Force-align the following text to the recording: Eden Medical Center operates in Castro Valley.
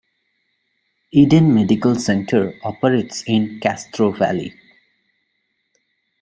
Eden 1.11 1.53
Medical 1.53 1.93
Center 1.99 2.55
operates 2.63 3.21
in 3.27 3.59
Castro 3.59 4.09
Valley. 4.09 4.51